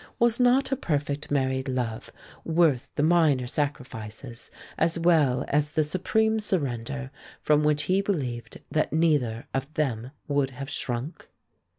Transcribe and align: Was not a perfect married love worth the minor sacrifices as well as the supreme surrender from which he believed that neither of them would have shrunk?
Was 0.17 0.39
not 0.39 0.71
a 0.71 0.75
perfect 0.75 1.29
married 1.29 1.67
love 1.69 2.11
worth 2.43 2.89
the 2.95 3.03
minor 3.03 3.45
sacrifices 3.45 4.49
as 4.75 4.97
well 4.97 5.45
as 5.49 5.73
the 5.73 5.83
supreme 5.83 6.39
surrender 6.39 7.11
from 7.39 7.61
which 7.63 7.83
he 7.83 8.01
believed 8.01 8.61
that 8.71 8.91
neither 8.91 9.45
of 9.53 9.71
them 9.75 10.09
would 10.27 10.49
have 10.49 10.71
shrunk? 10.71 11.29